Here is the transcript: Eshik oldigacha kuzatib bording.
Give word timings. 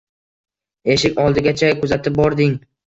Eshik 0.95 1.21
oldigacha 1.27 1.71
kuzatib 1.85 2.21
bording. 2.21 2.63